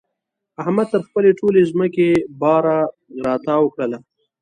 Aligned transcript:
احمد 0.61 0.87
تر 0.93 1.01
خپلې 1.07 1.29
ټولې 1.39 1.61
ځمکې 1.71 2.07
باره 2.41 2.79
را 3.25 3.33
تاو 3.45 3.71
کړله. 3.73 3.99